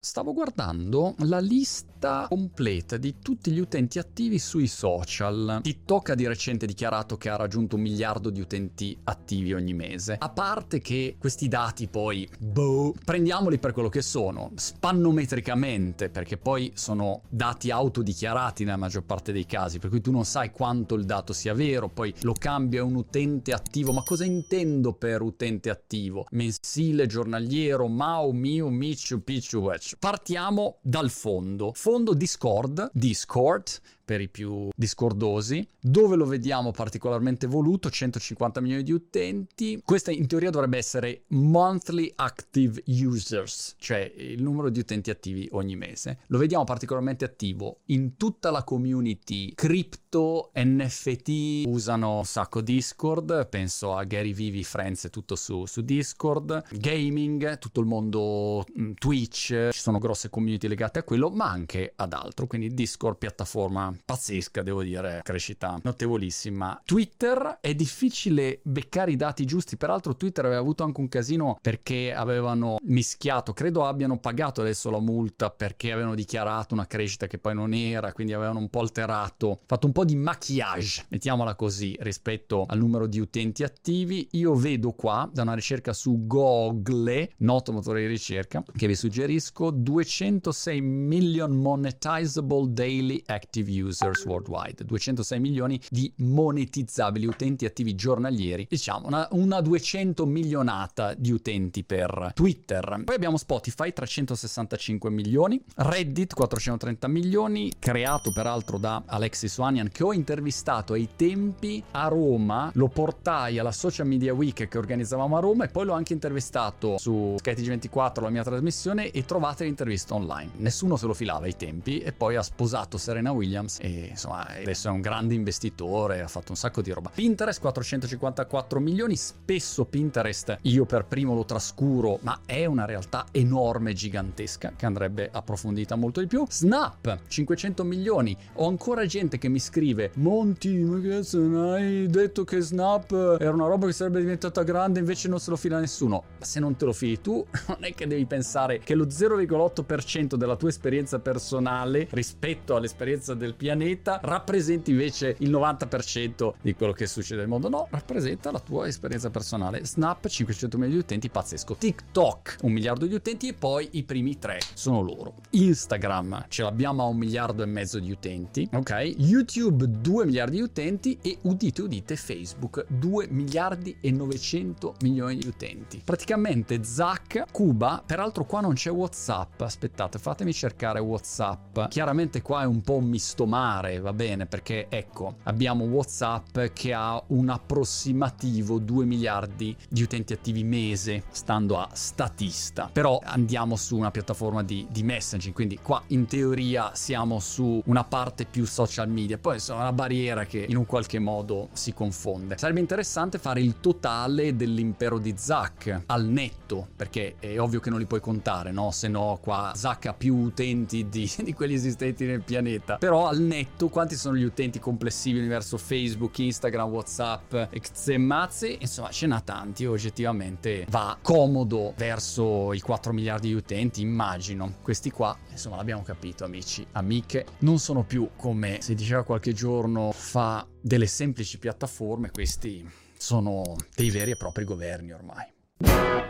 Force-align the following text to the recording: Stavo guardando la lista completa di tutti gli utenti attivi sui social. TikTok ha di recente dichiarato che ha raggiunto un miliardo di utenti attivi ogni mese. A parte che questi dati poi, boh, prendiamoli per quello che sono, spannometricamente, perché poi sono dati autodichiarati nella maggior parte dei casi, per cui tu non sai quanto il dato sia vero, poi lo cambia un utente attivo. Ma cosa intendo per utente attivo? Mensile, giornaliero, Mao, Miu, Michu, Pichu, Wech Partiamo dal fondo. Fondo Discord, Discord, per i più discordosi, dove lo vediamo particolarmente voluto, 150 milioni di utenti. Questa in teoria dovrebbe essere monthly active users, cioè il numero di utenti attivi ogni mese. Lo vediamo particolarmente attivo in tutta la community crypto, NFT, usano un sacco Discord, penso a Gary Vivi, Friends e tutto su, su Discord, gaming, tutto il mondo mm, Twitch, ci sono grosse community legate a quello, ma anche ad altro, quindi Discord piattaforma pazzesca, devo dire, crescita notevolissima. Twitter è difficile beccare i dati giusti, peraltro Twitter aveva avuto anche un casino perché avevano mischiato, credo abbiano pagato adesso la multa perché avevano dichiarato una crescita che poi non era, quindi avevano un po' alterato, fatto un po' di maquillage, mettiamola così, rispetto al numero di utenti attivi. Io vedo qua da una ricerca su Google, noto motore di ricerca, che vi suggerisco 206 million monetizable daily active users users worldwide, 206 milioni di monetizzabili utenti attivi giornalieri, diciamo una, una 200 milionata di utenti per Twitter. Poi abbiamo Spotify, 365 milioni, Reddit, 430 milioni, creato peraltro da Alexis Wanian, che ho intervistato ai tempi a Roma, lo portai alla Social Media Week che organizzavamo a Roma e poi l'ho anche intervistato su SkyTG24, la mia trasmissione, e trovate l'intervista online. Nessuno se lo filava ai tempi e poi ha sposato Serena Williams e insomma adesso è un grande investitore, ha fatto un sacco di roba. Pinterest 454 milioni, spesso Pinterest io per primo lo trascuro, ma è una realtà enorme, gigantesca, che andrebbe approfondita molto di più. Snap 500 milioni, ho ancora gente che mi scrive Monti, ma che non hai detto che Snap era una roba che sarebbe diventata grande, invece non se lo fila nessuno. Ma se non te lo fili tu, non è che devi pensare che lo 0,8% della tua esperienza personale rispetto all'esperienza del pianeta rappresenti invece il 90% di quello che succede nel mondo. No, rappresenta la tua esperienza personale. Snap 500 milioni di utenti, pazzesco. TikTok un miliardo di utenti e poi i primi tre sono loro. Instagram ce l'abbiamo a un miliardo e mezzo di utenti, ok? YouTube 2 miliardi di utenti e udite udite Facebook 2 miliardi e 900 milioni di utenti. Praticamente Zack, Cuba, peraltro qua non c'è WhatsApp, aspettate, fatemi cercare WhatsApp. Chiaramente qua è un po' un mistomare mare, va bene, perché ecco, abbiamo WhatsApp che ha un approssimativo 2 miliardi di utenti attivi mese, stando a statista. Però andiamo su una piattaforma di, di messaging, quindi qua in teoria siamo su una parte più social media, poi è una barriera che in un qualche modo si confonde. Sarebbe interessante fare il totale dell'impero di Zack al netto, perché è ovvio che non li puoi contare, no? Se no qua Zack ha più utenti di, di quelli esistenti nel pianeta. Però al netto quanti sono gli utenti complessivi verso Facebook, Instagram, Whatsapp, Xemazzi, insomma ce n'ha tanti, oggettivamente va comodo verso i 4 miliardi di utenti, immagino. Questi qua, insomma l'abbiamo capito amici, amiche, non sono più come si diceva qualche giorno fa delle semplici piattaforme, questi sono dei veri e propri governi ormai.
Stavo 0.00 0.32
guardando 0.32 1.16
la 1.24 1.40
lista 1.40 2.26
completa 2.28 2.96
di 2.96 3.16
tutti 3.20 3.50
gli 3.50 3.58
utenti 3.58 3.98
attivi 3.98 4.38
sui 4.38 4.68
social. 4.68 5.58
TikTok 5.60 6.10
ha 6.10 6.14
di 6.14 6.24
recente 6.28 6.66
dichiarato 6.66 7.16
che 7.16 7.28
ha 7.28 7.34
raggiunto 7.34 7.74
un 7.74 7.82
miliardo 7.82 8.30
di 8.30 8.40
utenti 8.40 8.96
attivi 9.02 9.54
ogni 9.54 9.74
mese. 9.74 10.14
A 10.16 10.28
parte 10.28 10.78
che 10.78 11.16
questi 11.18 11.48
dati 11.48 11.88
poi, 11.88 12.28
boh, 12.38 12.94
prendiamoli 13.04 13.58
per 13.58 13.72
quello 13.72 13.88
che 13.88 14.00
sono, 14.00 14.52
spannometricamente, 14.54 16.10
perché 16.10 16.36
poi 16.36 16.70
sono 16.76 17.22
dati 17.28 17.72
autodichiarati 17.72 18.62
nella 18.62 18.76
maggior 18.76 19.02
parte 19.02 19.32
dei 19.32 19.46
casi, 19.46 19.80
per 19.80 19.90
cui 19.90 20.00
tu 20.00 20.12
non 20.12 20.24
sai 20.24 20.52
quanto 20.52 20.94
il 20.94 21.06
dato 21.06 21.32
sia 21.32 21.54
vero, 21.54 21.88
poi 21.88 22.14
lo 22.20 22.34
cambia 22.38 22.84
un 22.84 22.94
utente 22.94 23.52
attivo. 23.52 23.92
Ma 23.92 24.04
cosa 24.04 24.24
intendo 24.24 24.92
per 24.92 25.22
utente 25.22 25.70
attivo? 25.70 26.24
Mensile, 26.30 27.06
giornaliero, 27.06 27.88
Mao, 27.88 28.30
Miu, 28.30 28.68
Michu, 28.68 29.24
Pichu, 29.24 29.58
Wech 29.58 29.87
Partiamo 29.98 30.78
dal 30.82 31.10
fondo. 31.10 31.72
Fondo 31.74 32.14
Discord, 32.14 32.90
Discord, 32.92 33.80
per 34.08 34.22
i 34.22 34.30
più 34.30 34.70
discordosi, 34.74 35.68
dove 35.78 36.16
lo 36.16 36.24
vediamo 36.24 36.70
particolarmente 36.70 37.46
voluto, 37.46 37.90
150 37.90 38.58
milioni 38.62 38.82
di 38.82 38.92
utenti. 38.92 39.82
Questa 39.84 40.10
in 40.10 40.26
teoria 40.26 40.48
dovrebbe 40.48 40.78
essere 40.78 41.24
monthly 41.28 42.10
active 42.16 42.82
users, 42.86 43.74
cioè 43.76 44.10
il 44.16 44.42
numero 44.42 44.70
di 44.70 44.78
utenti 44.78 45.10
attivi 45.10 45.46
ogni 45.52 45.76
mese. 45.76 46.20
Lo 46.28 46.38
vediamo 46.38 46.64
particolarmente 46.64 47.26
attivo 47.26 47.80
in 47.88 48.16
tutta 48.16 48.50
la 48.50 48.64
community 48.64 49.52
crypto, 49.52 50.52
NFT, 50.54 51.66
usano 51.66 52.16
un 52.16 52.24
sacco 52.24 52.62
Discord, 52.62 53.46
penso 53.48 53.94
a 53.94 54.04
Gary 54.04 54.32
Vivi, 54.32 54.64
Friends 54.64 55.04
e 55.04 55.10
tutto 55.10 55.36
su, 55.36 55.66
su 55.66 55.82
Discord, 55.82 56.64
gaming, 56.70 57.58
tutto 57.58 57.80
il 57.80 57.86
mondo 57.86 58.64
mm, 58.80 58.92
Twitch, 58.94 59.68
ci 59.70 59.80
sono 59.80 59.98
grosse 59.98 60.30
community 60.30 60.66
legate 60.66 61.00
a 61.00 61.02
quello, 61.02 61.28
ma 61.28 61.50
anche 61.50 61.92
ad 61.94 62.14
altro, 62.14 62.46
quindi 62.46 62.72
Discord 62.72 63.18
piattaforma 63.18 63.94
pazzesca, 64.04 64.62
devo 64.62 64.82
dire, 64.82 65.20
crescita 65.22 65.78
notevolissima. 65.82 66.80
Twitter 66.84 67.58
è 67.60 67.74
difficile 67.74 68.60
beccare 68.62 69.12
i 69.12 69.16
dati 69.16 69.44
giusti, 69.44 69.76
peraltro 69.76 70.16
Twitter 70.16 70.44
aveva 70.44 70.60
avuto 70.60 70.84
anche 70.84 71.00
un 71.00 71.08
casino 71.08 71.58
perché 71.60 72.12
avevano 72.12 72.78
mischiato, 72.82 73.52
credo 73.52 73.86
abbiano 73.86 74.18
pagato 74.18 74.60
adesso 74.60 74.90
la 74.90 75.00
multa 75.00 75.50
perché 75.50 75.92
avevano 75.92 76.14
dichiarato 76.14 76.74
una 76.74 76.86
crescita 76.86 77.26
che 77.26 77.38
poi 77.38 77.54
non 77.54 77.74
era, 77.74 78.12
quindi 78.12 78.32
avevano 78.32 78.58
un 78.58 78.68
po' 78.68 78.80
alterato, 78.80 79.58
fatto 79.66 79.86
un 79.86 79.92
po' 79.92 80.04
di 80.04 80.16
maquillage, 80.16 81.06
mettiamola 81.08 81.54
così, 81.54 81.96
rispetto 82.00 82.64
al 82.66 82.78
numero 82.78 83.06
di 83.06 83.18
utenti 83.18 83.62
attivi. 83.62 84.28
Io 84.32 84.54
vedo 84.54 84.92
qua 84.92 85.28
da 85.32 85.42
una 85.42 85.54
ricerca 85.54 85.92
su 85.92 86.26
Google, 86.26 87.32
noto 87.38 87.72
motore 87.72 88.00
di 88.00 88.06
ricerca, 88.06 88.62
che 88.76 88.86
vi 88.86 88.94
suggerisco 88.94 89.70
206 89.70 90.80
million 90.80 91.52
monetizable 91.52 92.72
daily 92.72 93.22
active 93.26 93.70
users 93.70 93.87
users 93.88 94.24
worldwide, 94.24 94.84
206 94.84 95.40
milioni 95.40 95.80
di 95.90 96.12
monetizzabili 96.16 97.26
utenti 97.26 97.64
attivi 97.64 97.94
giornalieri, 97.94 98.66
diciamo 98.68 99.06
una, 99.06 99.26
una 99.32 99.60
200 99.60 100.26
milionata 100.26 101.14
di 101.14 101.30
utenti 101.30 101.84
per 101.84 102.32
Twitter. 102.34 103.02
Poi 103.04 103.14
abbiamo 103.14 103.36
Spotify, 103.36 103.92
365 103.92 105.10
milioni, 105.10 105.60
Reddit, 105.76 106.34
430 106.34 107.08
milioni, 107.08 107.72
creato 107.78 108.32
peraltro 108.32 108.78
da 108.78 109.02
Alexis 109.06 109.56
Wanian, 109.56 109.88
che 109.88 110.04
ho 110.04 110.12
intervistato 110.12 110.92
ai 110.92 111.08
tempi 111.16 111.82
a 111.92 112.08
Roma, 112.08 112.70
lo 112.74 112.88
portai 112.88 113.58
alla 113.58 113.72
Social 113.72 114.06
Media 114.06 114.34
Week 114.34 114.68
che 114.68 114.78
organizzavamo 114.78 115.36
a 115.36 115.40
Roma 115.40 115.64
e 115.64 115.68
poi 115.68 115.84
l'ho 115.84 115.92
anche 115.92 116.12
intervistato 116.12 116.98
su 116.98 117.36
SkyTG24, 117.42 118.22
la 118.22 118.30
mia 118.30 118.42
trasmissione, 118.42 119.10
e 119.10 119.24
trovate 119.24 119.64
l'intervista 119.64 120.14
online. 120.14 120.52
Nessuno 120.56 120.96
se 120.96 121.06
lo 121.06 121.14
filava 121.14 121.46
ai 121.46 121.56
tempi 121.56 122.00
e 122.00 122.12
poi 122.12 122.36
ha 122.36 122.42
sposato 122.42 122.98
Serena 122.98 123.32
Williams 123.32 123.77
e 123.78 124.08
insomma 124.10 124.46
adesso 124.46 124.88
è 124.88 124.90
un 124.90 125.00
grande 125.00 125.34
investitore, 125.34 126.20
ha 126.20 126.28
fatto 126.28 126.50
un 126.50 126.56
sacco 126.56 126.82
di 126.82 126.90
roba. 126.90 127.10
Pinterest 127.14 127.60
454 127.60 128.80
milioni, 128.80 129.16
spesso 129.16 129.84
Pinterest 129.84 130.58
io 130.62 130.84
per 130.84 131.04
primo 131.04 131.34
lo 131.34 131.44
trascuro, 131.44 132.18
ma 132.22 132.40
è 132.44 132.64
una 132.66 132.84
realtà 132.84 133.26
enorme, 133.30 133.92
gigantesca, 133.92 134.72
che 134.76 134.86
andrebbe 134.86 135.28
approfondita 135.30 135.96
molto 135.96 136.20
di 136.20 136.26
più. 136.26 136.44
Snap 136.48 137.20
500 137.26 137.84
milioni, 137.84 138.36
ho 138.54 138.68
ancora 138.68 139.06
gente 139.06 139.38
che 139.38 139.48
mi 139.48 139.58
scrive 139.58 140.10
Monti, 140.14 140.76
ma 140.78 141.00
che 141.00 141.22
non 141.32 141.72
hai 141.72 142.06
detto 142.08 142.44
che 142.44 142.60
Snap 142.60 143.36
era 143.40 143.52
una 143.52 143.66
roba 143.66 143.86
che 143.86 143.92
sarebbe 143.92 144.20
diventata 144.20 144.62
grande, 144.62 144.98
invece 144.98 145.28
non 145.28 145.40
se 145.40 145.50
lo 145.50 145.56
fila 145.56 145.78
nessuno. 145.78 146.24
Ma 146.38 146.44
se 146.44 146.60
non 146.60 146.76
te 146.76 146.84
lo 146.84 146.92
fili 146.92 147.20
tu, 147.20 147.44
non 147.68 147.84
è 147.84 147.94
che 147.94 148.06
devi 148.06 148.26
pensare 148.26 148.78
che 148.78 148.94
lo 148.94 149.06
0,8% 149.06 150.34
della 150.34 150.56
tua 150.56 150.68
esperienza 150.68 151.18
personale 151.18 152.08
rispetto 152.10 152.76
all'esperienza 152.76 153.34
del 153.34 153.54
pianeta 153.58 154.20
rappresenti 154.22 154.92
invece 154.92 155.34
il 155.40 155.50
90% 155.50 156.54
di 156.62 156.74
quello 156.74 156.92
che 156.92 157.06
succede 157.06 157.40
nel 157.40 157.48
mondo. 157.48 157.68
No, 157.68 157.88
rappresenta 157.90 158.50
la 158.50 158.60
tua 158.60 158.86
esperienza 158.86 159.28
personale. 159.28 159.84
Snap 159.84 160.26
500 160.26 160.78
milioni 160.78 160.94
di 160.94 161.02
utenti, 161.02 161.28
pazzesco. 161.28 161.74
TikTok 161.74 162.58
un 162.62 162.72
miliardo 162.72 163.04
di 163.04 163.14
utenti 163.14 163.48
e 163.48 163.54
poi 163.54 163.88
i 163.92 164.04
primi 164.04 164.38
tre 164.38 164.60
sono 164.74 165.02
loro. 165.02 165.34
Instagram 165.50 166.46
ce 166.48 166.62
l'abbiamo 166.62 167.02
a 167.02 167.06
un 167.06 167.16
miliardo 167.16 167.62
e 167.62 167.66
mezzo 167.66 167.98
di 167.98 168.10
utenti, 168.10 168.68
ok? 168.72 169.14
YouTube 169.18 169.86
2 169.88 170.24
miliardi 170.24 170.56
di 170.56 170.62
utenti 170.62 171.18
e 171.20 171.38
udite 171.42 171.82
udite 171.82 172.16
Facebook 172.16 172.86
2 172.88 173.26
miliardi 173.30 173.96
e 174.00 174.12
900 174.12 174.94
milioni 175.02 175.36
di 175.36 175.48
utenti. 175.48 176.00
Praticamente 176.04 176.84
Zack, 176.84 177.46
Cuba, 177.50 178.02
peraltro 178.06 178.44
qua 178.44 178.60
non 178.60 178.74
c'è 178.74 178.90
WhatsApp, 178.92 179.60
aspettate, 179.60 180.18
fatemi 180.18 180.52
cercare 180.52 181.00
WhatsApp. 181.00 181.88
Chiaramente 181.88 182.40
qua 182.40 182.62
è 182.62 182.66
un 182.66 182.80
po' 182.82 182.96
un 182.96 183.06
mistomare 183.06 183.46
mare, 183.48 183.98
va 184.00 184.12
bene, 184.12 184.46
perché 184.46 184.86
ecco, 184.88 185.36
abbiamo 185.44 185.84
WhatsApp 185.84 186.58
che 186.72 186.92
ha 186.92 187.20
un 187.28 187.48
approssimativo 187.48 188.78
2 188.78 189.04
miliardi 189.04 189.76
di 189.88 190.02
utenti 190.02 190.32
attivi 190.32 190.62
mese, 190.62 191.24
stando 191.30 191.78
a 191.78 191.88
statista. 191.92 192.90
Però 192.92 193.20
andiamo 193.24 193.76
su 193.76 193.96
una 193.96 194.10
piattaforma 194.10 194.62
di, 194.62 194.86
di 194.90 195.02
messaging, 195.02 195.54
quindi 195.54 195.78
qua 195.82 196.02
in 196.08 196.26
teoria 196.26 196.92
siamo 196.94 197.40
su 197.40 197.82
una 197.86 198.04
parte 198.04 198.44
più 198.44 198.66
social 198.66 199.08
media, 199.08 199.38
poi 199.38 199.58
è 199.58 199.72
una 199.72 199.92
barriera 199.92 200.44
che 200.44 200.64
in 200.68 200.76
un 200.76 200.86
qualche 200.86 201.18
modo 201.18 201.70
si 201.72 201.92
confonde. 201.94 202.56
Sarebbe 202.58 202.80
interessante 202.80 203.38
fare 203.38 203.60
il 203.60 203.80
totale 203.80 204.54
dell'impero 204.54 205.18
di 205.18 205.34
Zack 205.36 206.02
al 206.06 206.26
netto, 206.26 206.88
perché 206.94 207.36
è 207.38 207.58
ovvio 207.58 207.80
che 207.80 207.90
non 207.90 207.98
li 207.98 208.06
puoi 208.06 208.20
contare, 208.20 208.70
no? 208.70 208.90
Se 208.90 209.08
no 209.08 209.38
qua 209.40 209.72
Zack 209.74 210.06
ha 210.06 210.14
più 210.14 210.36
utenti 210.36 211.08
di, 211.08 211.30
di 211.42 211.54
quelli 211.54 211.74
esistenti 211.74 212.26
nel 212.26 212.42
pianeta. 212.42 212.96
Però 212.96 213.26
al 213.26 213.37
netto 213.38 213.88
quanti 213.88 214.16
sono 214.16 214.36
gli 214.36 214.42
utenti 214.42 214.78
complessivi 214.78 215.46
verso 215.46 215.78
Facebook, 215.78 216.38
Instagram, 216.38 216.88
Whatsapp, 216.88 217.54
Xemazzi, 217.70 218.78
insomma 218.80 219.10
ce 219.10 219.26
n'ha 219.26 219.40
tanti, 219.40 219.86
oggettivamente 219.86 220.86
va 220.88 221.16
comodo 221.20 221.94
verso 221.96 222.72
i 222.72 222.80
4 222.80 223.12
miliardi 223.12 223.48
di 223.48 223.54
utenti, 223.54 224.00
immagino. 224.00 224.74
Questi 224.82 225.10
qua, 225.10 225.36
insomma 225.50 225.76
l'abbiamo 225.76 226.02
capito 226.02 226.44
amici, 226.44 226.86
amiche, 226.92 227.46
non 227.60 227.78
sono 227.78 228.04
più 228.04 228.30
come 228.36 228.78
si 228.80 228.94
diceva 228.94 229.22
qualche 229.22 229.52
giorno 229.52 230.12
fa 230.12 230.66
delle 230.80 231.06
semplici 231.06 231.58
piattaforme, 231.58 232.30
questi 232.30 232.88
sono 233.16 233.76
dei 233.94 234.10
veri 234.10 234.32
e 234.32 234.36
propri 234.36 234.64
governi 234.64 235.12
ormai. 235.12 236.27